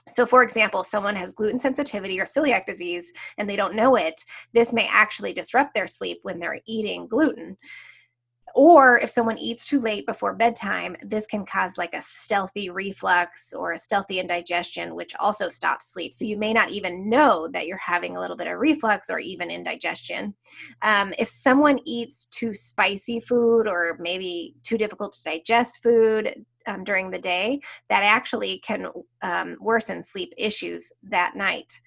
So, 0.09 0.27
for 0.27 0.43
example, 0.43 0.81
if 0.81 0.87
someone 0.87 1.17
has 1.17 1.33
gluten 1.33 1.59
sensitivity 1.59 2.21
or 2.21 2.25
celiac 2.25 2.67
disease 2.67 3.11
and 3.39 3.49
they 3.49 3.57
don't 3.57 3.75
know 3.75 3.97
it, 3.97 4.21
this 4.53 4.73
may 4.73 4.89
actually 4.91 5.33
disrupt 5.33 5.75
their 5.75 5.87
sleep 5.87 6.19
when 6.23 6.39
they're 6.39 6.61
eating 6.67 7.07
gluten. 7.07 7.57
Or 8.55 9.01
if 9.01 9.11
someone 9.11 9.37
eats 9.37 9.67
too 9.67 9.81
late 9.81 10.07
before 10.07 10.33
bedtime, 10.33 10.97
this 11.03 11.27
can 11.27 11.45
cause 11.45 11.77
like 11.77 11.93
a 11.93 12.03
stealthy 12.03 12.71
reflux 12.71 13.53
or 13.53 13.73
a 13.73 13.79
stealthy 13.79 14.21
indigestion, 14.21 14.95
which 14.95 15.13
also 15.19 15.49
stops 15.49 15.93
sleep. 15.93 16.15
So 16.15 16.25
you 16.25 16.37
may 16.37 16.53
not 16.53 16.71
even 16.71 17.09
know 17.09 17.49
that 17.49 17.67
you're 17.67 17.77
having 17.77 18.17
a 18.17 18.21
little 18.21 18.37
bit 18.37 18.47
of 18.47 18.59
reflux 18.59 19.11
or 19.11 19.19
even 19.19 19.51
indigestion. 19.51 20.35
Um, 20.83 21.13
if 21.19 21.29
someone 21.29 21.81
eats 21.85 22.27
too 22.27 22.53
spicy 22.53 23.19
food 23.19 23.67
or 23.67 23.97
maybe 23.99 24.55
too 24.63 24.79
difficult 24.79 25.15
to 25.15 25.25
digest 25.25 25.83
food, 25.83 26.45
um, 26.67 26.85
during 26.85 27.11
the 27.11 27.19
day 27.19 27.61
that 27.89 28.03
actually 28.03 28.59
can 28.61 28.87
um, 29.23 29.57
worsen 29.61 30.03
sleep 30.03 30.33
issues 30.37 30.93
that 31.03 31.37
night. 31.37 31.81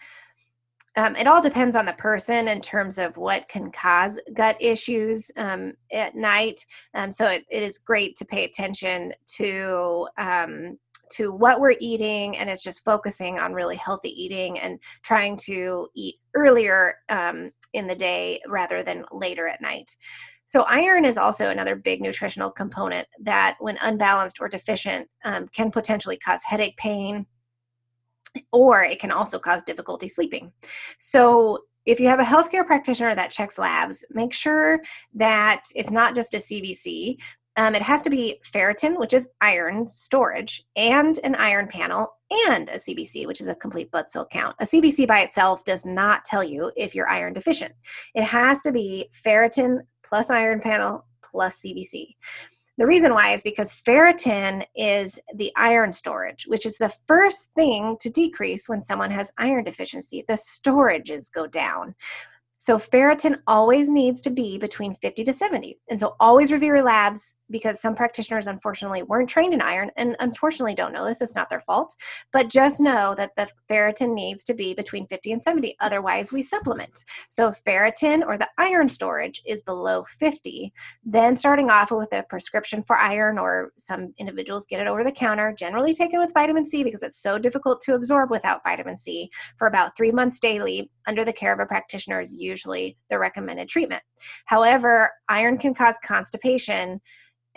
Um, 0.98 1.16
it 1.16 1.27
all 1.27 1.42
depends 1.42 1.75
on 1.75 1.86
the 1.86 1.94
person 1.94 2.48
in 2.48 2.60
terms 2.60 2.98
of 2.98 3.16
what 3.18 3.48
can 3.48 3.72
cause 3.72 4.20
gut 4.34 4.58
issues 4.60 5.30
um, 5.38 5.74
at 5.94 6.16
night. 6.16 6.66
Um, 6.96 7.12
so 7.12 7.27
it, 7.27 7.46
it 7.51 7.62
is 7.62 7.77
great 7.77 8.16
to 8.16 8.25
pay 8.25 8.46
attention 8.46 9.13
to 9.38 10.08
um, 10.18 10.80
to 11.12 11.32
what 11.32 11.62
we're 11.62 11.75
eating, 11.80 12.38
and 12.38 12.50
it's 12.50 12.63
just 12.63 12.84
focusing 12.84 13.39
on 13.39 13.54
really 13.54 13.77
healthy 13.77 14.10
eating 14.10 14.60
and 14.60 14.77
trying 15.04 15.38
to 15.38 15.88
eat 15.96 16.16
earlier 16.36 16.96
um, 17.08 17.51
in 17.74 17.88
the 17.88 17.96
day 17.96 18.42
rather 18.48 18.84
than 18.84 19.06
later 19.12 19.48
at 19.48 19.62
night. 19.62 19.96
So, 20.46 20.63
iron 20.63 21.06
is 21.06 21.18
also 21.18 21.50
another 21.50 21.75
big 21.75 22.01
nutritional 22.01 22.50
component 22.51 23.08
that, 23.22 23.56
when 23.60 23.77
unbalanced 23.82 24.38
or 24.42 24.50
deficient, 24.50 25.08
um, 25.24 25.48
can 25.50 25.72
potentially 25.72 26.18
cause 26.18 26.44
headache 26.44 26.77
pain, 26.77 27.25
or 28.51 28.84
it 28.84 29.00
can 29.00 29.12
also 29.12 29.39
cause 29.39 29.62
difficulty 29.63 30.07
sleeping. 30.07 30.51
So, 30.98 31.60
if 31.86 32.01
you 32.01 32.10
have 32.10 32.19
a 32.19 32.24
healthcare 32.24 32.67
practitioner 32.67 33.15
that 33.15 33.31
checks 33.31 33.57
labs, 33.57 34.03
make 34.12 34.34
sure 34.34 34.81
that 35.15 35.63
it's 35.74 35.89
not 35.89 36.15
just 36.15 36.34
a 36.34 36.38
CBC. 36.38 37.17
Um, 37.55 37.75
it 37.75 37.81
has 37.81 38.01
to 38.01 38.10
be 38.10 38.41
ferritin, 38.46 39.00
which 39.00 39.13
is 39.13 39.29
iron 39.39 39.88
storage, 39.88 40.65
and 40.75 41.17
an 41.24 41.34
iron 41.36 41.69
panel, 41.69 42.12
and 42.50 42.67
a 42.69 42.75
CBC, 42.75 43.25
which 43.25 43.39
is 43.39 43.48
a 43.48 43.55
complete 43.55 43.89
blood 43.89 44.10
cell 44.10 44.27
count. 44.29 44.55
A 44.60 44.65
CBC 44.65 45.07
by 45.07 45.22
itself 45.22 45.63
does 45.63 45.86
not 45.86 46.25
tell 46.25 46.43
you 46.43 46.72
if 46.75 46.93
you're 46.93 47.10
iron 47.10 47.31
deficient. 47.31 47.74
It 48.13 48.24
has 48.25 48.62
to 48.62 48.72
be 48.74 49.10
ferritin 49.25 49.79
plus 50.03 50.29
iron 50.29 50.60
panel 50.60 51.05
plus 51.24 51.62
CBC. 51.62 52.15
The 52.77 52.86
reason 52.86 53.13
why 53.13 53.34
is 53.34 53.41
because 53.41 53.74
ferritin 53.74 54.63
is 54.75 55.19
the 55.34 55.51
iron 55.55 55.91
storage, 55.91 56.46
which 56.46 56.63
is 56.65 56.77
the 56.77 56.93
first 57.07 57.50
thing 57.55 57.98
to 58.01 58.10
decrease 58.10 58.69
when 58.69 58.84
someone 58.84 59.10
has 59.10 59.31
iron 59.39 59.63
deficiency. 59.63 60.24
The 60.27 60.36
storages 60.36 61.31
go 61.34 61.48
down. 61.48 61.96
So 62.59 62.77
ferritin 62.77 63.39
always 63.45 63.89
needs 63.89 64.21
to 64.21 64.29
be 64.29 64.57
between 64.57 64.95
50 64.95 65.23
to 65.25 65.33
70. 65.33 65.79
And 65.89 65.99
so 65.99 66.15
always 66.19 66.51
review 66.51 66.67
your 66.67 66.83
labs 66.83 67.35
because 67.49 67.79
some 67.79 67.95
practitioners 67.95 68.47
unfortunately 68.47 69.03
weren't 69.03 69.29
trained 69.29 69.53
in 69.53 69.61
iron 69.61 69.91
and 69.95 70.15
unfortunately 70.19 70.75
don't 70.75 70.91
know 70.91 71.05
this. 71.05 71.21
It's 71.21 71.35
not 71.35 71.49
their 71.49 71.61
fault. 71.61 71.93
But 72.33 72.49
just 72.49 72.81
know 72.81 73.13
that 73.15 73.35
the 73.35 73.47
ferritin 73.69 74.13
needs 74.13 74.43
to 74.43 74.53
be 74.53 74.73
between 74.73 75.07
50 75.07 75.33
and 75.33 75.43
70. 75.43 75.75
Otherwise, 75.79 76.31
we 76.31 76.41
supplement. 76.41 77.03
So 77.29 77.53
ferritin 77.65 78.25
or 78.25 78.37
the 78.37 78.49
iron 78.57 78.89
storage 78.89 79.41
is 79.45 79.61
below 79.61 80.05
50. 80.19 80.73
Then 81.05 81.35
starting 81.35 81.69
off 81.69 81.91
with 81.91 82.11
a 82.11 82.23
prescription 82.23 82.83
for 82.83 82.97
iron, 82.97 83.37
or 83.37 83.71
some 83.77 84.13
individuals 84.17 84.65
get 84.65 84.81
it 84.81 84.87
over 84.87 85.03
the 85.03 85.11
counter, 85.11 85.53
generally 85.57 85.93
taken 85.93 86.19
with 86.19 86.33
vitamin 86.33 86.65
C 86.65 86.83
because 86.83 87.03
it's 87.03 87.21
so 87.21 87.37
difficult 87.37 87.81
to 87.81 87.93
absorb 87.93 88.31
without 88.31 88.63
vitamin 88.63 88.97
C 88.97 89.29
for 89.57 89.67
about 89.67 89.95
three 89.95 90.11
months 90.11 90.39
daily 90.39 90.89
under 91.07 91.23
the 91.23 91.33
care 91.33 91.53
of 91.53 91.59
a 91.59 91.65
practitioner's 91.65 92.33
usually 92.48 92.98
the 93.10 93.20
recommended 93.20 93.68
treatment. 93.70 94.04
However, 94.46 95.12
iron 95.30 95.58
can 95.58 95.74
cause 95.74 95.98
constipation 96.04 97.00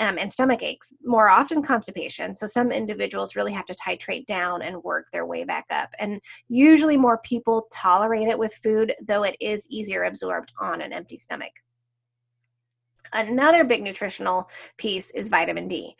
um, 0.01 0.17
and 0.19 0.33
stomach 0.33 0.63
aches, 0.63 0.95
more 1.05 1.29
often 1.29 1.63
constipation. 1.63 2.35
So 2.35 2.47
some 2.47 2.73
individuals 2.73 3.37
really 3.37 3.53
have 3.53 3.67
to 3.67 3.75
titrate 3.75 4.25
down 4.25 4.63
and 4.63 4.83
work 4.83 5.07
their 5.13 5.27
way 5.27 5.45
back 5.45 5.67
up. 5.71 5.91
And 5.99 6.21
usually 6.49 6.97
more 6.97 7.19
people 7.19 7.69
tolerate 7.71 8.27
it 8.29 8.39
with 8.39 8.55
food, 8.63 8.95
though 9.07 9.25
it 9.25 9.37
is 9.41 9.67
easier 9.69 10.05
absorbed 10.05 10.53
on 10.59 10.81
an 10.81 10.93
empty 10.93 11.19
stomach. 11.19 11.53
Another 13.13 13.65
big 13.65 13.83
nutritional 13.83 14.49
piece 14.79 15.11
is 15.11 15.29
vitamin 15.29 15.69
D. 15.69 15.97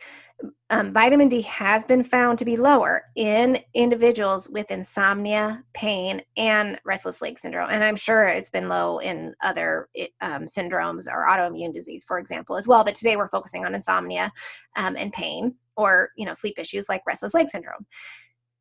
Um, 0.69 0.93
vitamin 0.93 1.27
D 1.27 1.41
has 1.41 1.83
been 1.83 2.03
found 2.03 2.39
to 2.39 2.45
be 2.45 2.55
lower 2.55 3.03
in 3.15 3.59
individuals 3.73 4.49
with 4.49 4.71
insomnia, 4.71 5.63
pain, 5.73 6.21
and 6.37 6.79
restless 6.85 7.21
leg 7.21 7.37
syndrome. 7.37 7.69
And 7.69 7.83
I'm 7.83 7.97
sure 7.97 8.27
it's 8.27 8.49
been 8.49 8.69
low 8.69 8.99
in 8.99 9.35
other 9.41 9.89
um, 10.21 10.45
syndromes 10.45 11.07
or 11.11 11.27
autoimmune 11.27 11.73
disease, 11.73 12.03
for 12.05 12.19
example, 12.19 12.55
as 12.55 12.67
well. 12.67 12.83
But 12.83 12.95
today 12.95 13.17
we're 13.17 13.29
focusing 13.29 13.65
on 13.65 13.75
insomnia 13.75 14.31
um, 14.77 14.95
and 14.95 15.11
pain 15.11 15.55
or 15.75 16.11
you 16.15 16.25
know 16.25 16.33
sleep 16.33 16.57
issues 16.59 16.87
like 16.89 17.01
restless 17.05 17.33
leg 17.33 17.49
syndrome. 17.49 17.85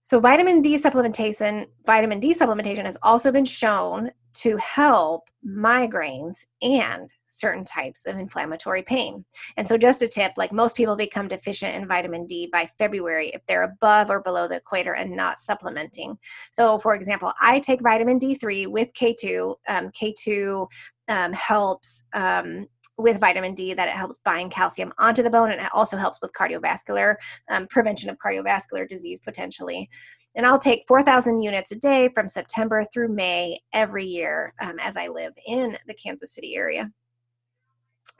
So 0.03 0.19
vitamin 0.19 0.63
D 0.63 0.75
supplementation, 0.75 1.67
vitamin 1.87 2.19
D 2.19 2.35
supplementation 2.35 2.85
has 2.85 2.97
also 3.03 3.31
been 3.31 3.45
shown 3.45 4.11
to 4.35 4.57
help 4.57 5.29
migraines 5.47 6.45
and 6.63 7.13
certain 7.27 7.65
types 7.65 8.07
of 8.07 8.19
inflammatory 8.19 8.83
pain. 8.83 9.25
And 9.57 9.67
so, 9.67 9.79
just 9.79 10.03
a 10.03 10.09
tip 10.09 10.33
like 10.37 10.53
most 10.53 10.77
people 10.77 10.97
become 10.97 11.29
deficient 11.29 11.75
in 11.75 11.89
vitamin 11.89 12.27
D 12.27 12.49
by 12.53 12.69
February 12.79 13.29
if 13.29 13.45
they're 13.47 13.63
above 13.63 14.11
or 14.11 14.21
below 14.21 14.49
the 14.49 14.57
equator 14.57 14.95
and 14.95 15.15
not 15.17 15.39
supplementing. 15.39 16.19
So, 16.51 16.79
for 16.79 16.95
example, 16.95 17.33
I 17.41 17.61
take 17.61 17.81
vitamin 17.83 18.19
D3 18.19 18.69
with 18.69 18.93
K2. 18.93 19.55
Um, 19.69 19.91
K2 19.91 20.67
um, 21.09 21.33
helps. 21.33 22.05
Um, 22.13 22.67
with 23.01 23.21
vitamin 23.21 23.55
D, 23.55 23.75
that 23.75 23.89
it 23.89 23.95
helps 23.95 24.19
bind 24.19 24.51
calcium 24.51 24.93
onto 24.99 25.23
the 25.23 25.31
bone 25.31 25.51
and 25.51 25.61
it 25.61 25.71
also 25.73 25.97
helps 25.97 26.19
with 26.21 26.33
cardiovascular 26.33 27.17
um, 27.49 27.67
prevention 27.69 28.11
of 28.11 28.19
cardiovascular 28.19 28.89
disease 28.89 29.21
potentially. 29.21 29.89
And 30.35 30.47
I'll 30.47 30.59
take 30.59 30.85
4,000 30.87 31.43
units 31.43 31.73
a 31.73 31.77
day 31.77 32.09
from 32.15 32.29
September 32.29 32.85
through 32.93 33.09
May 33.09 33.61
every 33.73 34.07
year 34.07 34.55
um, 34.61 34.79
as 34.81 34.97
I 34.97 35.09
live 35.09 35.33
in 35.47 35.77
the 35.87 35.95
Kansas 35.95 36.33
City 36.35 36.55
area. 36.55 36.91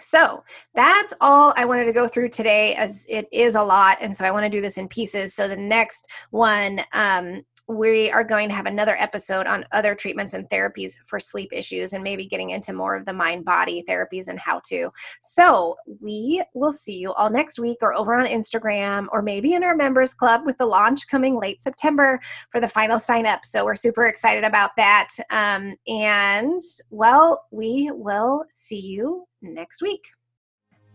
So 0.01 0.43
that's 0.75 1.13
all 1.21 1.53
I 1.57 1.65
wanted 1.65 1.85
to 1.85 1.93
go 1.93 2.09
through 2.09 2.31
today, 2.31 2.75
as 2.75 3.07
it 3.09 3.29
is 3.33 3.55
a 3.55 3.63
lot. 3.63 3.99
And 4.01 4.17
so 4.17 4.25
I 4.25 4.31
want 4.31 4.45
to 4.45 4.51
do 4.51 4.61
this 4.61 4.79
in 4.79 4.89
pieces. 4.89 5.35
So 5.35 5.47
the 5.47 5.57
next 5.57 6.07
one 6.31 6.81
um, 6.93 7.43
we 7.71 8.11
are 8.11 8.25
going 8.25 8.49
to 8.49 8.55
have 8.55 8.67
another 8.67 8.97
episode 8.99 9.47
on 9.47 9.65
other 9.73 9.95
treatments 9.95 10.35
and 10.35 10.49
therapies 10.51 10.95
for 11.07 11.21
sleep 11.21 11.51
issues 11.53 11.93
and 11.93 12.03
maybe 12.03 12.27
getting 12.27 12.51
into 12.51 12.73
more 12.73 12.97
of 12.97 13.05
the 13.07 13.13
mind 13.13 13.45
body 13.45 13.85
therapies 13.89 14.29
and 14.29 14.39
how 14.39 14.61
to. 14.67 14.91
So, 15.21 15.77
we 16.01 16.43
will 16.55 16.73
see 16.73 16.99
you 16.99 17.13
all 17.13 17.31
next 17.31 17.59
week 17.59 17.79
or 17.83 17.95
over 17.95 18.15
on 18.15 18.27
Instagram 18.27 19.07
or 19.13 19.23
maybe 19.23 19.55
in 19.55 19.65
our 19.65 19.77
members 19.77 20.15
club 20.15 20.43
with 20.45 20.59
the 20.59 20.67
launch 20.67 21.07
coming 21.09 21.39
late 21.39 21.63
September 21.63 22.21
for 22.51 22.61
the 22.61 22.69
final 22.69 22.99
sign 22.99 23.27
up. 23.27 23.45
So, 23.45 23.65
we're 23.65 23.77
super 23.77 24.07
excited 24.07 24.45
about 24.45 24.71
that. 24.77 25.09
Um, 25.31 25.77
and 25.87 26.61
well, 26.91 27.45
we 27.51 27.91
will 27.93 28.45
see 28.51 28.81
you 28.81 29.25
next 29.43 29.83
week. 29.83 30.03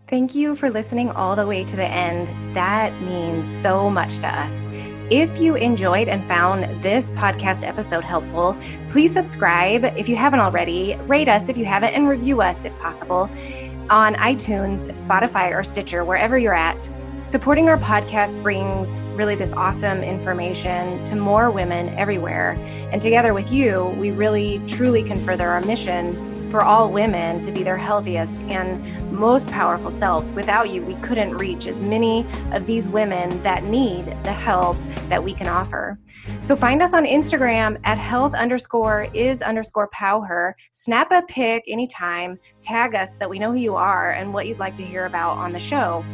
Thank 0.07 0.35
you 0.35 0.55
for 0.55 0.69
listening 0.69 1.09
all 1.09 1.35
the 1.35 1.47
way 1.47 1.63
to 1.63 1.75
the 1.75 1.83
end. 1.83 2.27
That 2.55 2.93
means 3.01 3.49
so 3.49 3.89
much 3.89 4.19
to 4.19 4.27
us. 4.27 4.67
If 5.09 5.39
you 5.41 5.55
enjoyed 5.55 6.09
and 6.09 6.23
found 6.27 6.83
this 6.83 7.09
podcast 7.11 7.67
episode 7.67 8.03
helpful, 8.03 8.55
please 8.91 9.11
subscribe 9.11 9.83
if 9.97 10.07
you 10.07 10.15
haven't 10.15 10.41
already, 10.41 10.95
rate 11.07 11.27
us 11.27 11.49
if 11.49 11.57
you 11.57 11.65
haven't, 11.65 11.95
and 11.95 12.07
review 12.07 12.41
us 12.41 12.65
if 12.65 12.77
possible 12.77 13.27
on 13.89 14.13
iTunes, 14.15 14.85
Spotify, 14.93 15.51
or 15.51 15.63
Stitcher, 15.63 16.05
wherever 16.05 16.37
you're 16.37 16.53
at. 16.53 16.87
Supporting 17.25 17.67
our 17.67 17.79
podcast 17.79 18.41
brings 18.43 19.03
really 19.15 19.33
this 19.33 19.53
awesome 19.53 20.03
information 20.03 21.03
to 21.05 21.15
more 21.15 21.49
women 21.49 21.89
everywhere. 21.97 22.51
And 22.91 23.01
together 23.01 23.33
with 23.33 23.51
you, 23.51 23.85
we 23.97 24.11
really 24.11 24.61
truly 24.67 25.01
can 25.01 25.25
further 25.25 25.49
our 25.49 25.61
mission 25.61 26.34
for 26.55 26.63
all 26.63 26.89
women 26.89 27.41
to 27.41 27.51
be 27.51 27.63
their 27.63 27.75
healthiest 27.75 28.37
and 28.43 28.81
most 29.11 29.45
powerful 29.47 29.91
selves. 29.91 30.33
Without 30.35 30.69
you, 30.69 30.81
we 30.81 30.95
couldn't 31.01 31.35
reach 31.35 31.67
as 31.67 31.81
many 31.81 32.25
of 32.53 32.65
these 32.65 32.87
women 32.87 33.43
that 33.43 33.65
need 33.65 34.05
the 34.23 34.31
help 34.31 34.77
that 35.09 35.21
we 35.21 35.33
can 35.33 35.49
offer. 35.49 35.99
So 36.43 36.55
find 36.55 36.81
us 36.81 36.93
on 36.93 37.03
Instagram 37.03 37.77
at 37.83 37.97
health 37.97 38.33
underscore 38.33 39.09
is 39.13 39.41
underscore 39.41 39.89
power. 39.89 40.55
Snap 40.71 41.11
a 41.11 41.23
pic 41.23 41.65
anytime, 41.67 42.39
tag 42.61 42.95
us 42.95 43.15
that 43.15 43.29
we 43.29 43.37
know 43.37 43.51
who 43.51 43.59
you 43.59 43.75
are 43.75 44.11
and 44.11 44.33
what 44.33 44.47
you'd 44.47 44.57
like 44.57 44.77
to 44.77 44.85
hear 44.85 45.07
about 45.07 45.35
on 45.37 45.51
the 45.51 45.59
show 45.59 46.05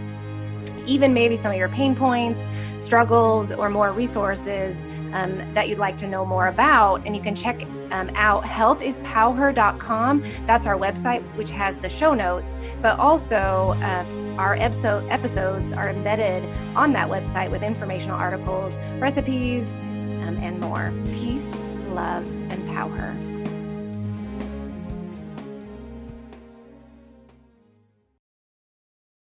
even 0.85 1.13
maybe 1.13 1.37
some 1.37 1.51
of 1.51 1.57
your 1.57 1.69
pain 1.69 1.95
points, 1.95 2.45
struggles, 2.77 3.51
or 3.51 3.69
more 3.69 3.91
resources 3.91 4.83
um, 5.13 5.53
that 5.53 5.69
you'd 5.69 5.77
like 5.77 5.97
to 5.97 6.07
know 6.07 6.25
more 6.25 6.47
about. 6.47 7.05
And 7.05 7.15
you 7.15 7.21
can 7.21 7.35
check 7.35 7.63
um, 7.91 8.09
out 8.15 8.43
healthispowher.com. 8.43 10.23
That's 10.45 10.65
our 10.65 10.77
website, 10.77 11.21
which 11.35 11.51
has 11.51 11.77
the 11.77 11.89
show 11.89 12.13
notes, 12.13 12.57
but 12.81 12.97
also 12.99 13.75
uh, 13.81 14.05
our 14.37 14.55
episode 14.55 15.07
episodes 15.09 15.73
are 15.73 15.89
embedded 15.89 16.43
on 16.75 16.93
that 16.93 17.09
website 17.09 17.51
with 17.51 17.63
informational 17.63 18.17
articles, 18.17 18.75
recipes, 18.99 19.73
um, 19.73 20.37
and 20.41 20.59
more. 20.59 20.93
Peace, 21.05 21.53
love, 21.89 22.25
and 22.51 22.65
power. 22.67 23.15